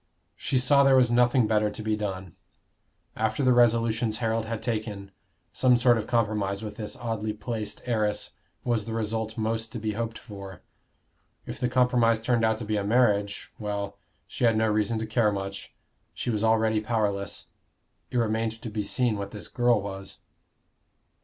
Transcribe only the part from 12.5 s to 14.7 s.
to be a marriage well, she had no